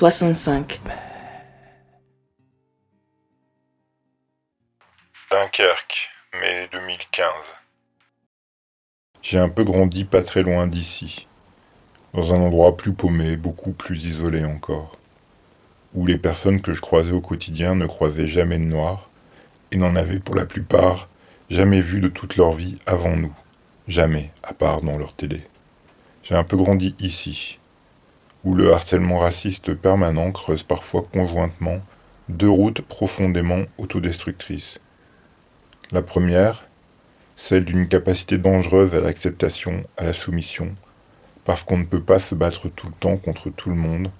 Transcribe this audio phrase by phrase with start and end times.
[0.00, 0.80] numéro 65.
[5.30, 6.08] Dunkerque,
[6.40, 7.26] mai 2015.
[9.22, 11.26] J'ai un peu grandi pas très loin d'ici,
[12.14, 14.96] dans un endroit plus paumé, beaucoup plus isolé encore,
[15.94, 19.10] où les personnes que je croisais au quotidien ne croisaient jamais de noir
[19.70, 21.08] et n'en avaient pour la plupart
[21.50, 23.34] jamais vu de toute leur vie avant nous,
[23.86, 25.42] jamais, à part dans leur télé.
[26.22, 27.59] J'ai un peu grandi ici,
[28.44, 31.80] où le harcèlement raciste permanent creuse parfois conjointement
[32.28, 34.78] deux routes profondément autodestructrices.
[35.92, 36.66] La première,
[37.36, 40.74] celle d'une capacité dangereuse à l'acceptation, à la soumission,
[41.44, 44.10] parce qu'on ne peut pas se battre tout le temps contre tout le monde,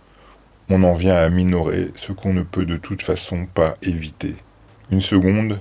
[0.68, 4.36] on en vient à minorer ce qu'on ne peut de toute façon pas éviter.
[4.90, 5.60] Une seconde,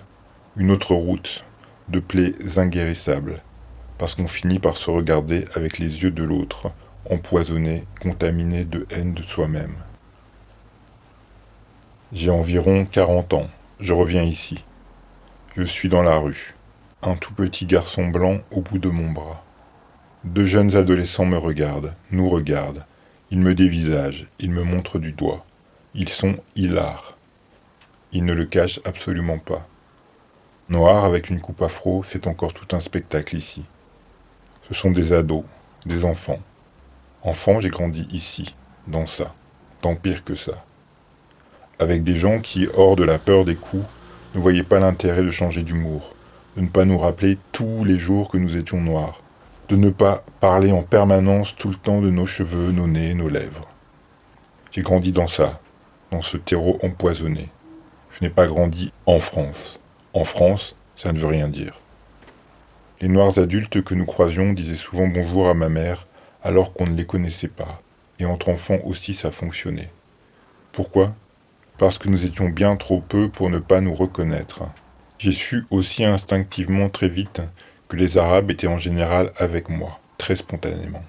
[0.57, 1.45] une autre route,
[1.89, 3.41] de plaies inguérissables,
[3.97, 6.71] parce qu'on finit par se regarder avec les yeux de l'autre,
[7.09, 9.75] empoisonné, contaminé de haine de soi-même.
[12.11, 14.63] J'ai environ 40 ans, je reviens ici.
[15.55, 16.55] Je suis dans la rue,
[17.01, 19.43] un tout petit garçon blanc au bout de mon bras.
[20.23, 22.85] Deux jeunes adolescents me regardent, nous regardent.
[23.31, 25.45] Ils me dévisagent, ils me montrent du doigt.
[25.93, 27.17] Ils sont hilars.
[28.11, 29.67] Ils ne le cachent absolument pas.
[30.67, 33.63] Noir avec une coupe afro, c'est encore tout un spectacle ici.
[34.67, 35.45] Ce sont des ados,
[35.85, 36.39] des enfants.
[37.23, 38.55] Enfant, j'ai grandi ici,
[38.87, 39.33] dans ça,
[39.81, 40.63] tant pire que ça.
[41.77, 43.85] Avec des gens qui, hors de la peur des coups,
[44.35, 46.13] ne voyaient pas l'intérêt de changer d'humour,
[46.55, 49.21] de ne pas nous rappeler tous les jours que nous étions noirs,
[49.67, 53.27] de ne pas parler en permanence tout le temps de nos cheveux, nos nez, nos
[53.27, 53.67] lèvres.
[54.71, 55.59] J'ai grandi dans ça,
[56.11, 57.49] dans ce terreau empoisonné.
[58.11, 59.81] Je n'ai pas grandi en France.
[60.13, 61.73] En France, ça ne veut rien dire.
[63.01, 66.07] Les noirs adultes que nous croisions disaient souvent bonjour à ma mère
[66.43, 67.81] alors qu'on ne les connaissait pas,
[68.19, 69.91] et entre enfants aussi ça fonctionnait.
[70.71, 71.15] Pourquoi?
[71.77, 74.63] Parce que nous étions bien trop peu pour ne pas nous reconnaître.
[75.17, 77.41] J'ai su aussi instinctivement très vite
[77.87, 81.03] que les Arabes étaient en général avec moi, très spontanément.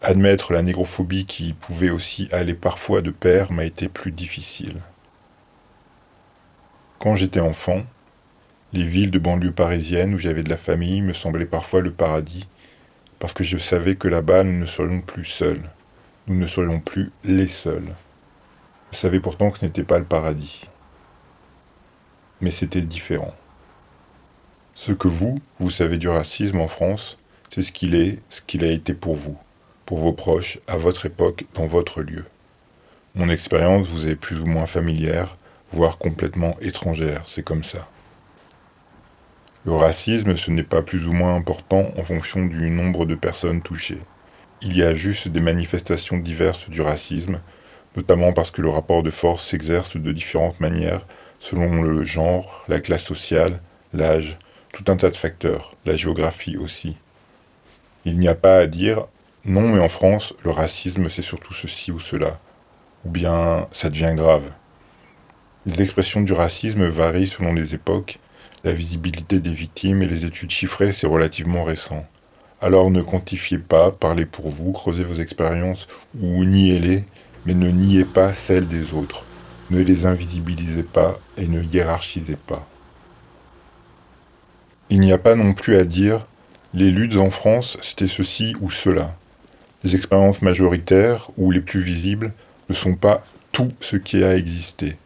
[0.00, 4.76] Admettre la négrophobie qui pouvait aussi aller parfois de pair m'a été plus difficile.
[6.98, 7.82] Quand j'étais enfant,
[8.72, 12.46] les villes de banlieue parisienne où j'avais de la famille me semblaient parfois le paradis,
[13.24, 15.62] parce que je savais que là-bas nous ne serions plus seuls,
[16.26, 17.94] nous ne serions plus les seuls.
[18.92, 20.68] Je savais pourtant que ce n'était pas le paradis.
[22.42, 23.32] Mais c'était différent.
[24.74, 27.16] Ce que vous, vous savez du racisme en France,
[27.48, 29.38] c'est ce qu'il est, ce qu'il a été pour vous,
[29.86, 32.26] pour vos proches, à votre époque, dans votre lieu.
[33.14, 35.38] Mon expérience vous est plus ou moins familière,
[35.72, 37.88] voire complètement étrangère, c'est comme ça.
[39.66, 43.62] Le racisme, ce n'est pas plus ou moins important en fonction du nombre de personnes
[43.62, 44.00] touchées.
[44.60, 47.40] Il y a juste des manifestations diverses du racisme,
[47.96, 51.06] notamment parce que le rapport de force s'exerce de différentes manières
[51.40, 53.60] selon le genre, la classe sociale,
[53.94, 54.38] l'âge,
[54.72, 56.96] tout un tas de facteurs, la géographie aussi.
[58.04, 59.06] Il n'y a pas à dire
[59.46, 62.38] non mais en France, le racisme c'est surtout ceci ou cela,
[63.06, 64.44] ou bien ça devient grave.
[65.64, 68.18] Les expressions du racisme varient selon les époques
[68.64, 72.06] la visibilité des victimes et les études chiffrées, c'est relativement récent.
[72.62, 75.86] Alors ne quantifiez pas, parlez pour vous, creusez vos expériences
[76.18, 77.04] ou niez-les,
[77.44, 79.26] mais ne niez pas celles des autres.
[79.70, 82.66] Ne les invisibilisez pas et ne hiérarchisez pas.
[84.88, 86.26] Il n'y a pas non plus à dire
[86.72, 89.14] les luttes en France, c'était ceci ou cela.
[89.84, 92.32] Les expériences majoritaires ou les plus visibles
[92.70, 93.22] ne sont pas
[93.52, 94.96] tout ce qui a existé.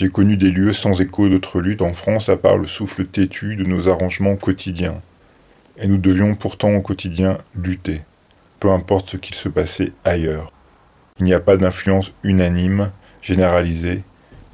[0.00, 3.54] J'ai connu des lieux sans écho d'autres luttes en France à part le souffle têtu
[3.54, 5.02] de nos arrangements quotidiens.
[5.76, 8.00] Et nous devions pourtant au quotidien lutter,
[8.60, 10.52] peu importe ce qu'il se passait ailleurs.
[11.18, 14.02] Il n'y a pas d'influence unanime, généralisée,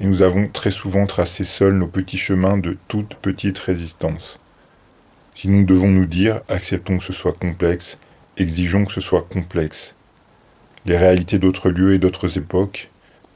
[0.01, 4.41] et nous avons très souvent tracé seuls nos petits chemins de toute petite résistance.
[5.33, 7.97] Si nous devons nous dire, acceptons que ce soit complexe,
[8.35, 9.95] exigeons que ce soit complexe.
[10.85, 12.89] Les réalités d'autres lieux et d'autres époques,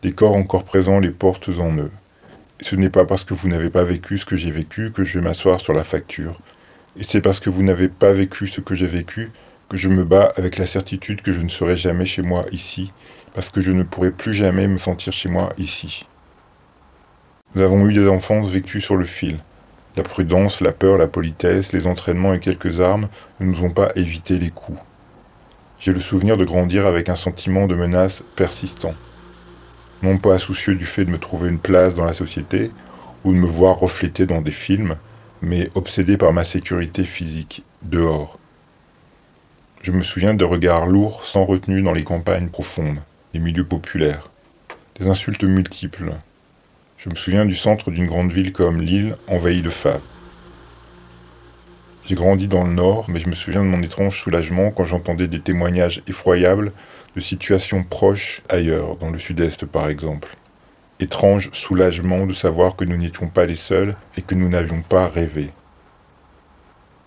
[0.03, 1.91] des corps encore présents les portent en eux.
[2.63, 5.17] Ce n'est pas parce que vous n'avez pas vécu ce que j'ai vécu que je
[5.17, 6.39] vais m'asseoir sur la facture.
[6.95, 9.31] Et c'est parce que vous n'avez pas vécu ce que j'ai vécu
[9.67, 12.91] que je me bats avec la certitude que je ne serai jamais chez moi ici,
[13.33, 16.05] parce que je ne pourrai plus jamais me sentir chez moi ici.
[17.55, 19.39] Nous avons eu des enfances vécues sur le fil.
[19.97, 23.09] La prudence, la peur, la politesse, les entraînements et quelques armes
[23.39, 24.79] ne nous ont pas évité les coups.
[25.79, 28.93] J'ai le souvenir de grandir avec un sentiment de menace persistant
[30.01, 32.71] non pas soucieux du fait de me trouver une place dans la société
[33.23, 34.95] ou de me voir reflété dans des films,
[35.41, 38.39] mais obsédé par ma sécurité physique, dehors.
[39.81, 42.99] Je me souviens de regards lourds sans retenue dans les campagnes profondes,
[43.33, 44.29] les milieux populaires.
[44.99, 46.13] Des insultes multiples.
[46.97, 50.01] Je me souviens du centre d'une grande ville comme Lille, envahie de femmes.
[52.05, 55.27] J'ai grandi dans le Nord, mais je me souviens de mon étrange soulagement quand j'entendais
[55.27, 56.73] des témoignages effroyables
[57.15, 60.35] de situations proches ailleurs, dans le Sud-Est par exemple.
[60.99, 65.07] Étrange soulagement de savoir que nous n'étions pas les seuls et que nous n'avions pas
[65.07, 65.49] rêvé.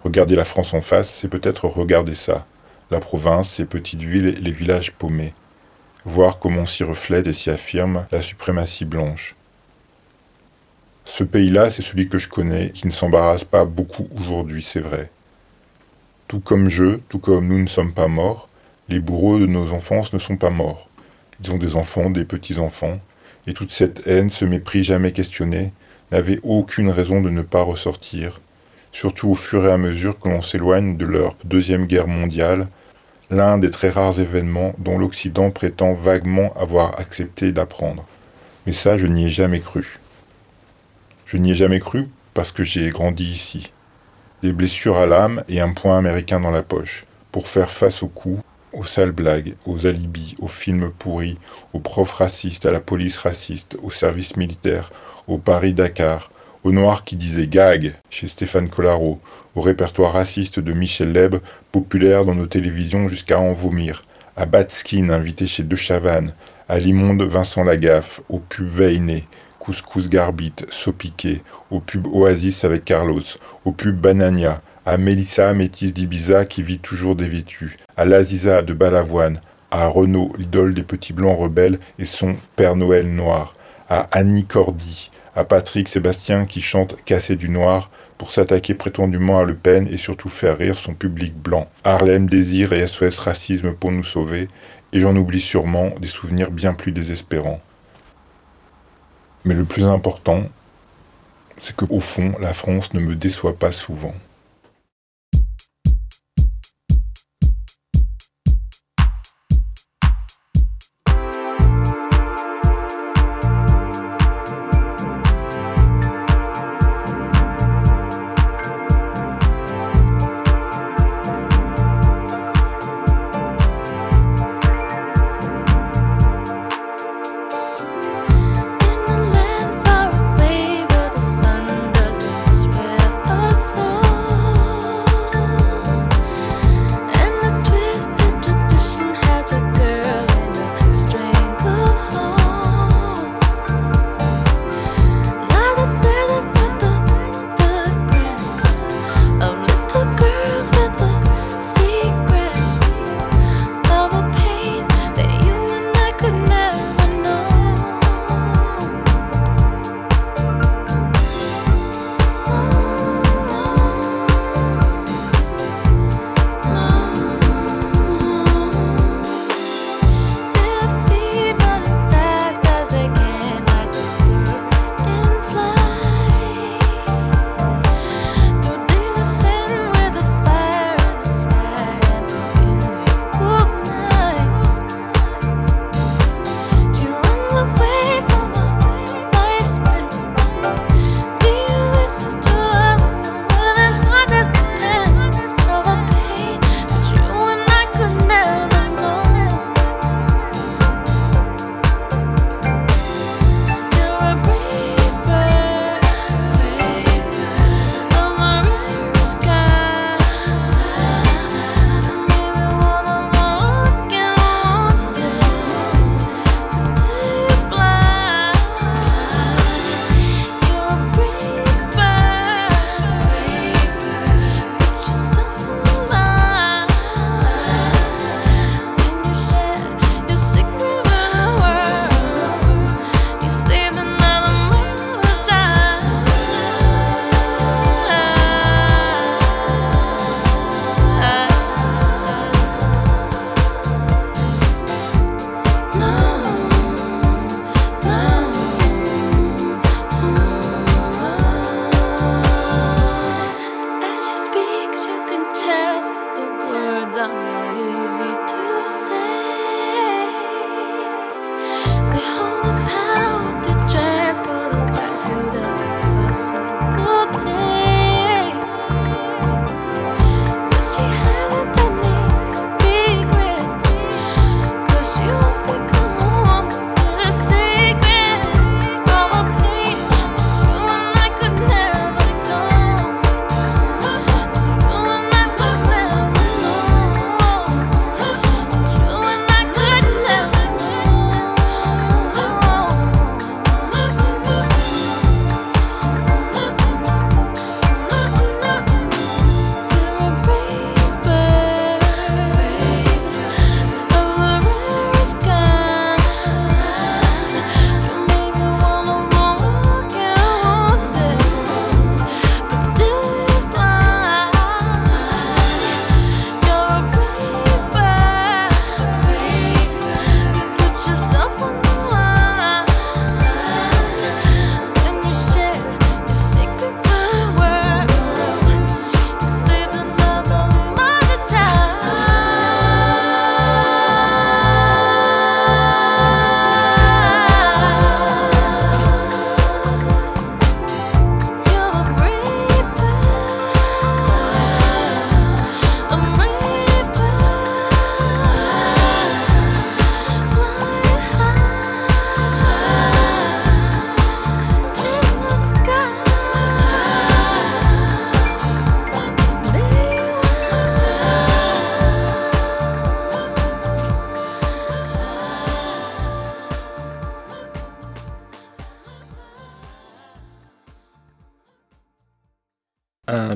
[0.02, 2.46] Regarder la France en face, c'est peut-être regarder ça,
[2.90, 5.32] la province, ses petites villes et les villages paumés.
[6.04, 9.34] Voir comment s'y reflète et s'y affirme la suprématie blanche.
[11.06, 15.10] Ce pays-là, c'est celui que je connais, qui ne s'embarrasse pas beaucoup aujourd'hui, c'est vrai.
[16.28, 18.48] Tout comme je, tout comme nous ne sommes pas morts,
[18.88, 20.88] les bourreaux de nos enfances ne sont pas morts.
[21.42, 23.00] Ils ont des enfants, des petits-enfants,
[23.46, 25.72] et toute cette haine, ce mépris jamais questionné,
[26.12, 28.40] n'avait aucune raison de ne pas ressortir,
[28.92, 32.68] surtout au fur et à mesure que l'on s'éloigne de leur deuxième guerre mondiale,
[33.30, 38.04] l'un des très rares événements dont l'Occident prétend vaguement avoir accepté d'apprendre.
[38.66, 39.98] Mais ça, je n'y ai jamais cru.
[41.26, 43.72] Je n'y ai jamais cru parce que j'ai grandi ici.
[44.42, 48.08] Des blessures à l'âme et un point américain dans la poche, pour faire face aux
[48.08, 48.42] coups,
[48.74, 51.38] aux sales blagues, aux alibis, aux films pourris,
[51.72, 54.92] aux profs racistes, à la police raciste, au service militaire,
[55.28, 56.30] au Paris-Dakar,
[56.64, 59.20] aux Noirs qui disaient gag chez Stéphane Collaro,
[59.54, 61.36] au répertoire raciste de Michel Leb,
[61.72, 64.04] populaire dans nos télévisions jusqu'à en vomir,
[64.36, 66.34] à Batskin invité chez De Chavannes,
[66.68, 69.26] à l'immonde Vincent Lagaffe, au pub Veiné,
[69.58, 73.22] Couscous Garbit, Sopiqué, au pub Oasis avec Carlos,
[73.64, 79.40] au pub Banania, à Mélissa métisse d'Ibiza qui vit toujours dévêtue, à l'Aziza de Balavoine,
[79.70, 83.54] à Renaud, l'idole des petits blancs rebelles et son Père Noël noir,
[83.88, 89.44] à Annie Cordy, à Patrick Sébastien qui chante Cassé du noir pour s'attaquer prétendument à
[89.44, 91.68] Le Pen et surtout faire rire son public blanc.
[91.82, 94.48] Harlem Désir et SOS Racisme pour nous sauver,
[94.92, 97.60] et j'en oublie sûrement des souvenirs bien plus désespérants.
[99.44, 100.44] Mais le plus important,
[101.58, 104.14] c'est qu'au fond, la France ne me déçoit pas souvent.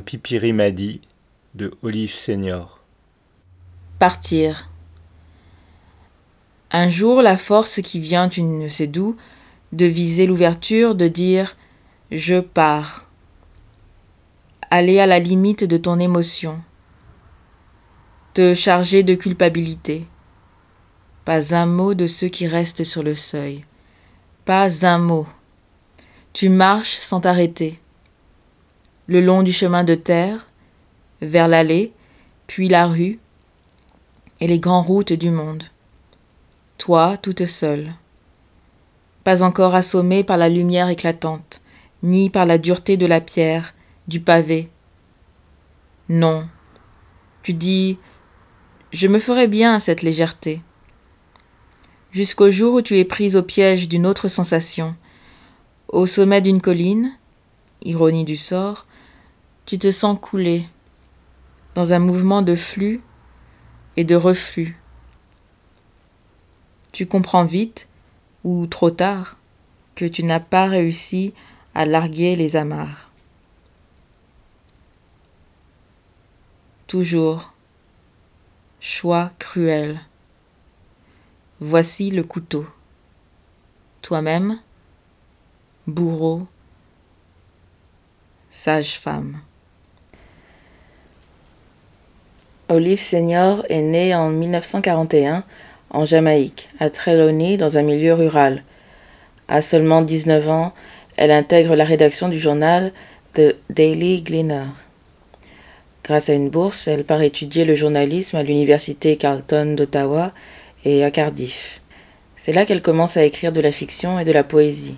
[0.08, 1.02] Pipirimadi
[1.54, 2.80] de Olive Senior.
[3.98, 4.70] Partir.
[6.70, 9.18] Un jour, la force qui vient, tu ne sais d'où,
[9.72, 11.58] de viser l'ouverture, de dire
[12.10, 13.06] Je pars.
[14.70, 16.62] Aller à la limite de ton émotion.
[18.32, 20.06] Te charger de culpabilité.
[21.26, 23.66] Pas un mot de ceux qui restent sur le seuil.
[24.46, 25.26] Pas un mot.
[26.32, 27.78] Tu marches sans t'arrêter.
[29.08, 30.50] Le long du chemin de terre,
[31.22, 31.92] vers l'allée,
[32.46, 33.18] puis la rue,
[34.38, 35.64] et les grandes routes du monde.
[36.76, 37.94] Toi, toute seule.
[39.24, 41.62] Pas encore assommée par la lumière éclatante,
[42.02, 43.74] ni par la dureté de la pierre,
[44.08, 44.68] du pavé.
[46.10, 46.46] Non.
[47.42, 47.96] Tu dis
[48.92, 50.60] Je me ferais bien à cette légèreté.
[52.12, 54.94] Jusqu'au jour où tu es prise au piège d'une autre sensation.
[55.88, 57.12] Au sommet d'une colline,
[57.84, 58.86] ironie du sort,
[59.68, 60.64] tu te sens couler
[61.74, 63.02] dans un mouvement de flux
[63.98, 64.80] et de reflux.
[66.90, 67.86] Tu comprends vite,
[68.44, 69.36] ou trop tard,
[69.94, 71.34] que tu n'as pas réussi
[71.74, 73.10] à larguer les amarres.
[76.86, 77.52] Toujours,
[78.80, 80.00] choix cruel.
[81.60, 82.66] Voici le couteau.
[84.00, 84.60] Toi-même,
[85.86, 86.46] bourreau,
[88.48, 89.42] sage-femme.
[92.70, 95.42] Olive Senior est née en 1941
[95.88, 98.62] en Jamaïque, à Trelawney, dans un milieu rural.
[99.48, 100.74] À seulement 19 ans,
[101.16, 102.92] elle intègre la rédaction du journal
[103.32, 104.66] The Daily Gleaner.
[106.04, 110.32] Grâce à une bourse, elle part étudier le journalisme à l'université Carleton d'Ottawa
[110.84, 111.80] et à Cardiff.
[112.36, 114.96] C'est là qu'elle commence à écrire de la fiction et de la poésie.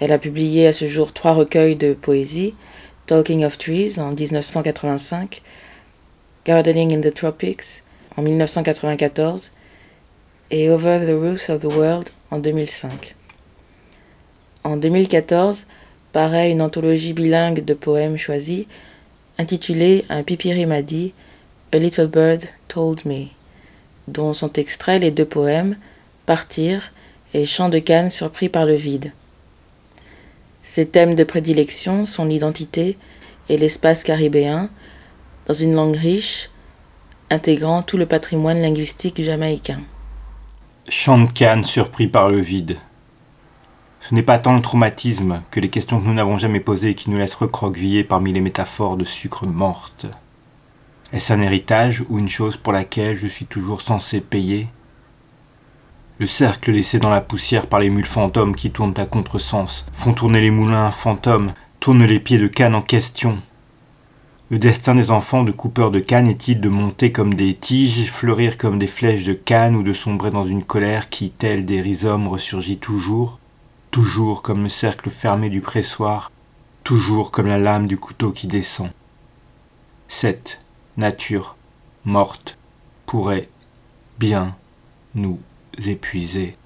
[0.00, 2.56] Elle a publié à ce jour trois recueils de poésie,
[3.06, 5.42] Talking of Trees en 1985,
[6.46, 7.82] Gardening in the Tropics
[8.16, 9.50] en 1994
[10.52, 13.16] et Over the Roofs of the World en 2005.
[14.62, 15.66] En 2014
[16.12, 18.66] paraît une anthologie bilingue de poèmes choisis
[19.38, 21.14] intitulée Un pipiri m'a dit,
[21.72, 23.24] A Little Bird Told Me,
[24.06, 25.76] dont sont extraits les deux poèmes
[26.26, 26.92] Partir
[27.34, 29.10] et Chant de Cannes surpris par le vide.
[30.62, 32.96] Ses thèmes de prédilection sont l'identité
[33.48, 34.70] et l'espace caribéen,
[35.46, 36.50] dans une langue riche,
[37.30, 39.80] intégrant tout le patrimoine linguistique jamaïcain.
[40.88, 42.78] Chant Cannes surpris par le vide.
[44.00, 47.10] Ce n'est pas tant le traumatisme que les questions que nous n'avons jamais posées qui
[47.10, 50.06] nous laissent recroqueviller parmi les métaphores de sucre morte.
[51.12, 54.68] Est-ce un héritage ou une chose pour laquelle je suis toujours censé payer?
[56.18, 60.14] Le cercle laissé dans la poussière par les mules fantômes qui tournent à contresens, font
[60.14, 63.36] tourner les moulins fantômes, tournent les pieds de canne en question.
[64.48, 68.56] Le destin des enfants de coupeurs de canne est-il de monter comme des tiges, fleurir
[68.56, 72.28] comme des flèches de canne ou de sombrer dans une colère qui, telle des rhizomes,
[72.28, 73.40] ressurgit toujours?
[73.90, 76.30] Toujours comme le cercle fermé du pressoir,
[76.84, 78.90] toujours comme la lame du couteau qui descend.
[80.06, 80.60] Cette
[80.96, 81.56] nature
[82.04, 82.56] morte
[83.04, 83.48] pourrait
[84.20, 84.54] bien
[85.16, 85.40] nous
[85.84, 86.56] épuiser.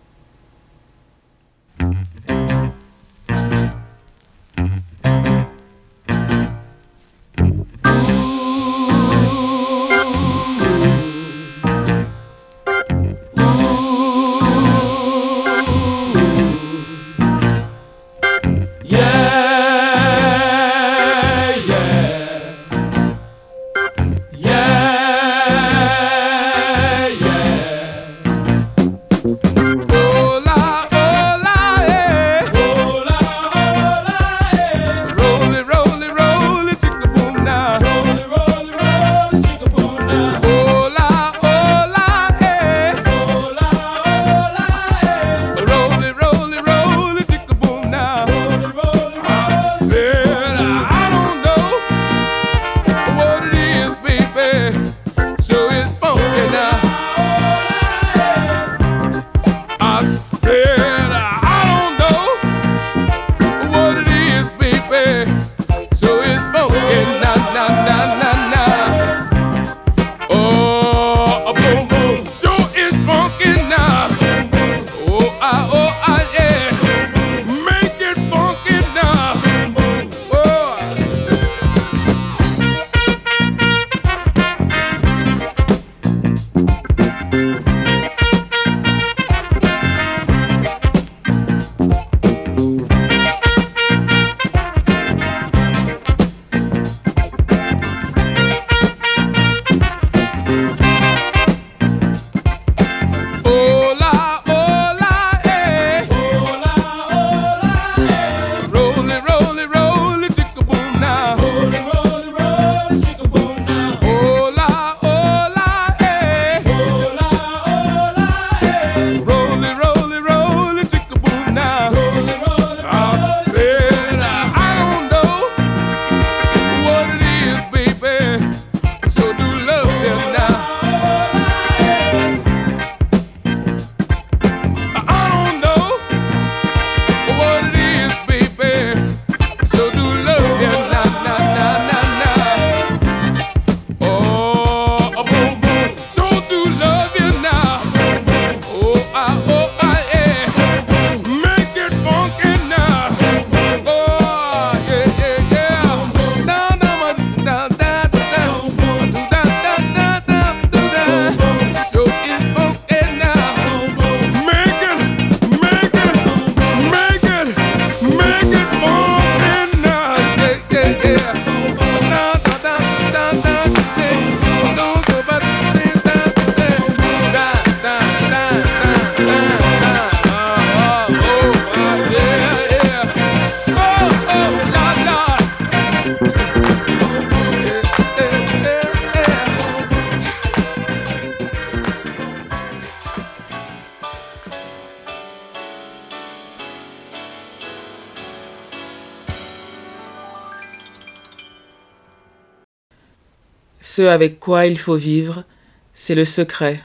[204.01, 205.45] Ce avec quoi il faut vivre,
[205.93, 206.81] c'est le secret.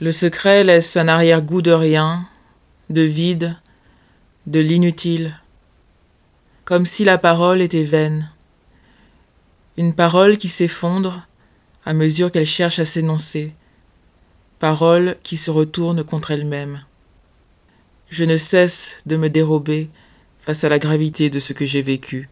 [0.00, 2.26] Le secret laisse un arrière-goût de rien,
[2.88, 3.58] de vide,
[4.46, 5.38] de l'inutile,
[6.64, 8.30] comme si la parole était vaine.
[9.76, 11.26] Une parole qui s'effondre
[11.84, 13.52] à mesure qu'elle cherche à s'énoncer,
[14.60, 16.86] parole qui se retourne contre elle-même.
[18.08, 19.90] Je ne cesse de me dérober
[20.40, 22.30] face à la gravité de ce que j'ai vécu.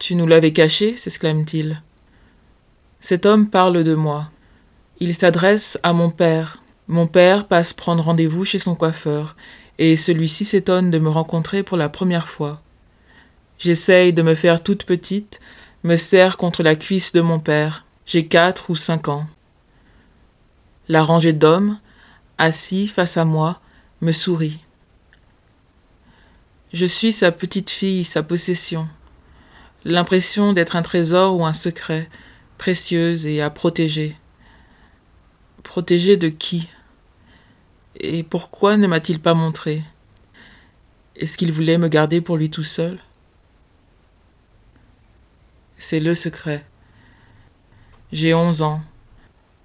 [0.00, 1.82] Tu nous l'avais caché s'exclame-t-il.
[3.00, 4.30] Cet homme parle de moi.
[4.98, 6.62] Il s'adresse à mon père.
[6.88, 9.36] Mon père passe prendre rendez-vous chez son coiffeur,
[9.78, 12.62] et celui-ci s'étonne de me rencontrer pour la première fois.
[13.58, 15.38] J'essaye de me faire toute petite,
[15.84, 17.84] me serre contre la cuisse de mon père.
[18.06, 19.26] J'ai quatre ou cinq ans.
[20.88, 21.78] La rangée d'hommes,
[22.38, 23.60] assis face à moi,
[24.00, 24.64] me sourit.
[26.72, 28.88] Je suis sa petite fille, sa possession
[29.84, 32.08] l'impression d'être un trésor ou un secret,
[32.58, 34.16] précieuse et à protéger.
[35.62, 36.68] Protéger de qui?
[37.96, 39.82] Et pourquoi ne m'a-t-il pas montré?
[41.16, 42.98] Est-ce qu'il voulait me garder pour lui tout seul?
[45.76, 46.64] C'est le secret.
[48.12, 48.82] J'ai onze ans.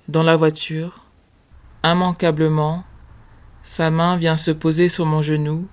[0.07, 1.05] Dans la voiture,
[1.83, 2.83] immanquablement,
[3.63, 5.67] sa main vient se poser sur mon genou,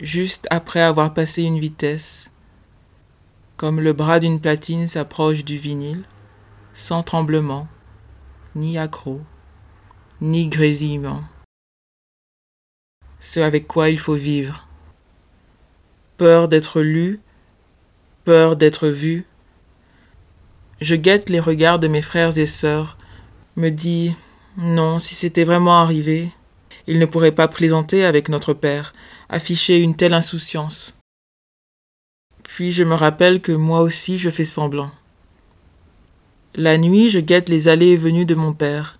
[0.00, 2.30] juste après avoir passé une vitesse
[3.56, 6.04] comme le bras d'une platine s'approche du vinyle,
[6.74, 7.68] sans tremblement,
[8.54, 9.20] ni accroc,
[10.20, 11.22] ni grésillement.
[13.18, 14.68] Ce avec quoi il faut vivre.
[16.16, 17.20] Peur d'être lu,
[18.24, 19.26] peur d'être vu.
[20.80, 22.98] Je guette les regards de mes frères et sœurs,
[23.56, 24.14] me dis
[24.58, 26.30] non, si c'était vraiment arrivé,
[26.86, 28.92] il ne pourrait pas plaisanter avec notre père,
[29.28, 30.98] afficher une telle insouciance.
[32.46, 34.90] Puis je me rappelle que moi aussi je fais semblant.
[36.54, 38.98] La nuit, je guette les allées et venues de mon père.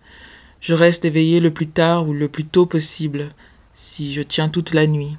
[0.61, 3.31] Je reste éveillé le plus tard ou le plus tôt possible,
[3.75, 5.17] si je tiens toute la nuit.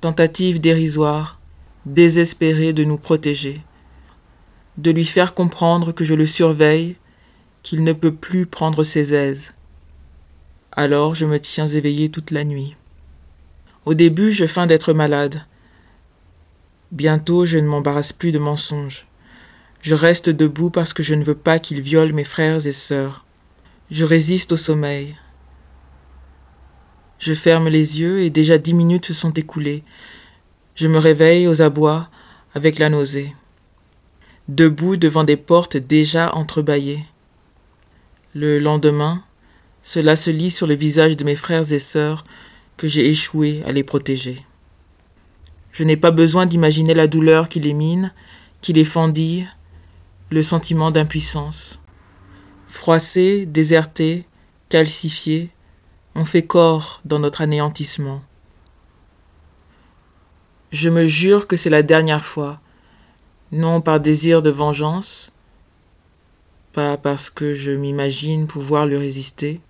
[0.00, 1.38] Tentative dérisoire,
[1.84, 3.60] désespérée de nous protéger,
[4.78, 6.96] de lui faire comprendre que je le surveille,
[7.62, 9.52] qu'il ne peut plus prendre ses aises.
[10.72, 12.76] Alors je me tiens éveillé toute la nuit.
[13.84, 15.44] Au début, je feins d'être malade.
[16.92, 19.06] Bientôt je ne m'embarrasse plus de mensonges.
[19.82, 23.24] Je reste debout parce que je ne veux pas qu'il viole mes frères et sœurs.
[23.90, 25.16] Je résiste au sommeil.
[27.18, 29.82] Je ferme les yeux et déjà dix minutes se sont écoulées.
[30.76, 32.08] Je me réveille aux abois
[32.54, 33.34] avec la nausée.
[34.48, 37.04] Debout devant des portes déjà entrebâillées.
[38.32, 39.24] Le lendemain,
[39.82, 42.24] cela se lit sur le visage de mes frères et sœurs
[42.76, 44.45] que j'ai échoué à les protéger.
[45.76, 48.14] Je n'ai pas besoin d'imaginer la douleur qui les mine,
[48.62, 49.46] qui les fendille,
[50.30, 51.82] le sentiment d'impuissance.
[52.66, 54.24] Froissés, désertés,
[54.70, 55.50] calcifiés,
[56.14, 58.22] on fait corps dans notre anéantissement.
[60.72, 62.58] Je me jure que c'est la dernière fois,
[63.52, 65.30] non par désir de vengeance,
[66.72, 69.60] pas parce que je m'imagine pouvoir lui résister,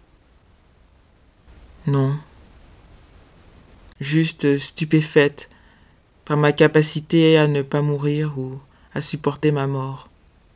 [1.88, 2.16] non,
[3.98, 5.48] juste stupéfaite
[6.26, 8.60] par ma capacité à ne pas mourir ou
[8.92, 10.10] à supporter ma mort.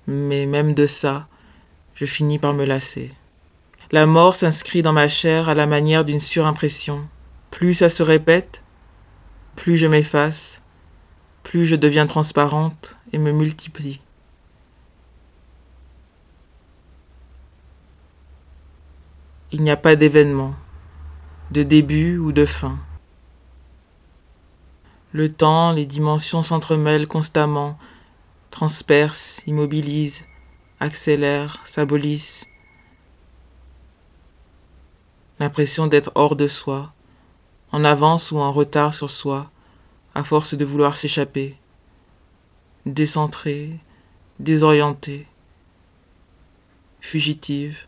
[0.06, 1.28] Mais même de ça,
[1.94, 3.12] je finis par me lasser.
[3.92, 7.09] La mort s'inscrit dans ma chair à la manière d'une surimpression.
[7.52, 8.62] Plus ça se répète,
[9.54, 10.61] plus je m'efface,
[11.44, 14.00] plus je deviens transparente et me multiplie.
[19.52, 20.54] Il n'y a pas d'événement,
[21.52, 22.78] de début ou de fin.
[25.12, 27.77] Le temps, les dimensions s'entremêlent constamment,
[28.53, 30.23] transpercent, immobilisent,
[30.79, 32.46] accélèrent, s'abolissent.
[35.40, 36.92] L'impression d'être hors de soi,
[37.73, 39.51] en avance ou en retard sur soi,
[40.14, 41.57] à force de vouloir s'échapper,
[42.87, 43.81] décentrée,
[44.38, 45.27] désorientée,
[47.01, 47.87] fugitive.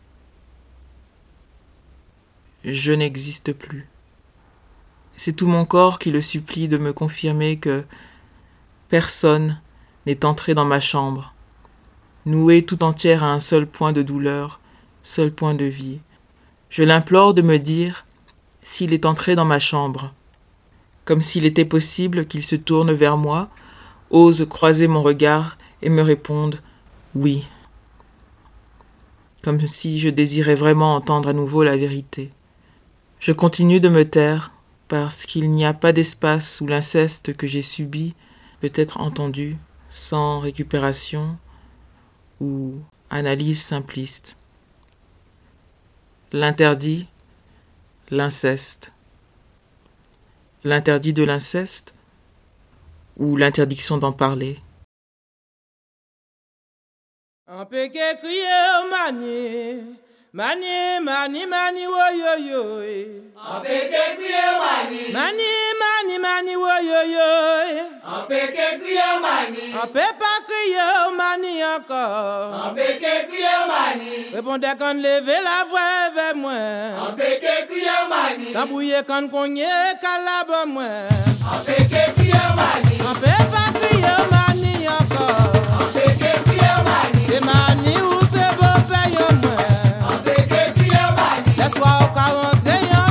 [2.65, 3.87] Je n'existe plus.
[5.25, 7.85] C'est tout mon corps qui le supplie de me confirmer que
[8.89, 9.61] personne
[10.05, 11.33] n'est entré dans ma chambre,
[12.25, 14.59] nouée tout entière à un seul point de douleur,
[15.01, 16.01] seul point de vie.
[16.69, 18.05] Je l'implore de me dire
[18.63, 20.13] s'il est entré dans ma chambre,
[21.05, 23.47] comme s'il était possible qu'il se tourne vers moi,
[24.09, 26.61] ose croiser mon regard et me réponde
[27.15, 27.47] oui,
[29.41, 32.29] comme si je désirais vraiment entendre à nouveau la vérité.
[33.19, 34.51] Je continue de me taire,
[34.87, 38.15] parce qu'il n'y a pas d'espace où l'inceste que j'ai subi
[38.61, 39.57] peut être entendu
[39.89, 41.37] sans récupération
[42.39, 44.35] ou analyse simpliste.
[46.31, 47.07] L'interdit,
[48.09, 48.91] l'inceste.
[50.63, 51.93] L'interdit de l'inceste
[53.17, 54.57] ou l'interdiction d'en parler.
[60.35, 62.63] Mani, mani, mani, wo yo yo.
[64.17, 65.13] Kriye mani.
[65.13, 65.49] Mani,
[65.81, 67.29] mani, mani, wo yo yo.
[68.03, 69.63] Apeke kriye mani.
[69.83, 70.85] Apepa kriye
[71.17, 72.65] mani encore.
[72.65, 74.33] Apeke kriye mani.
[74.33, 74.73] Répondez
[75.43, 76.57] la voix vers moi.
[77.69, 78.53] Kriye mani.
[78.53, 78.67] Quand
[82.17, 82.97] kriye mani.
[83.77, 85.61] Kriye mani encore.
[85.93, 87.21] Kriye mani.
[87.45, 88.22] Mani ou
[91.73, 93.02] pessoal calantrenhão.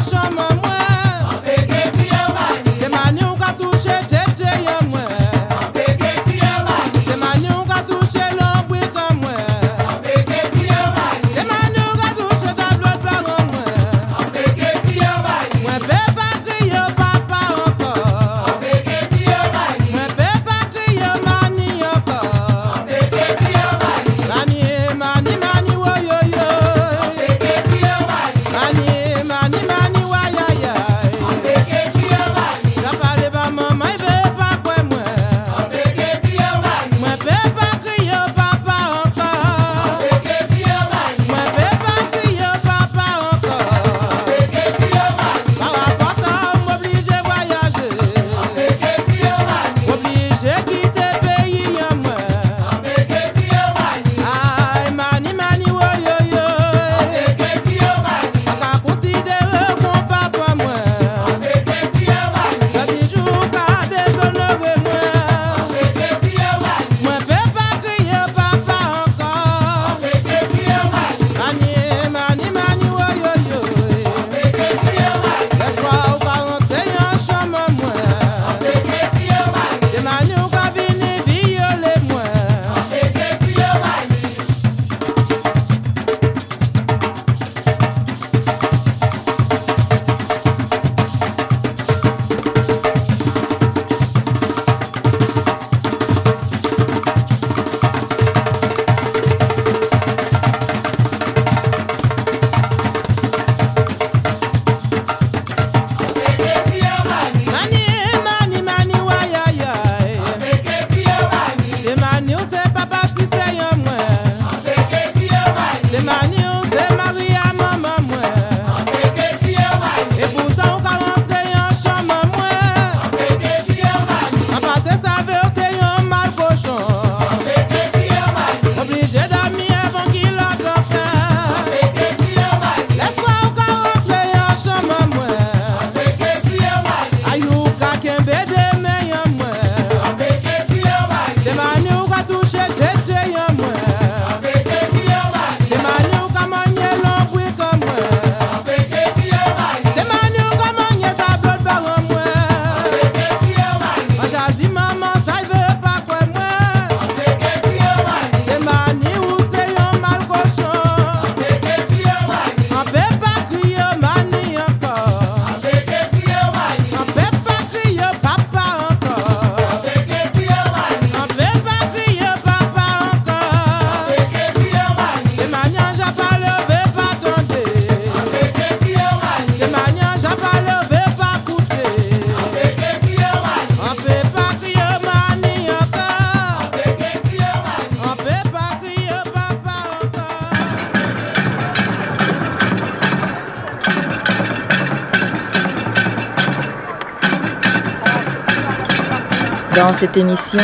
[199.82, 200.62] Dans cette émission,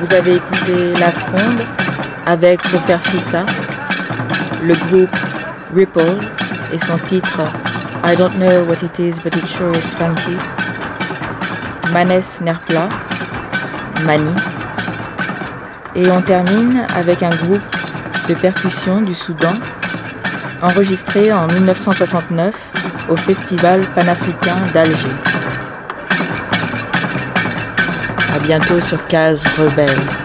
[0.00, 1.60] vous avez écouté La Fronde
[2.26, 3.46] avec le père Fissa,
[4.64, 5.16] le groupe
[5.72, 6.18] Ripple
[6.72, 7.42] et son titre
[8.04, 10.36] I Don't Know What It Is But It Sure Is Funky,
[11.92, 12.88] Manes Nerpla,
[14.04, 14.34] Mani.
[15.94, 17.76] Et on termine avec un groupe
[18.28, 19.54] de percussion du Soudan
[20.60, 22.52] enregistré en 1969
[23.10, 25.29] au Festival panafricain d'Alger.
[28.42, 30.19] bientôt sur Case Rebelle.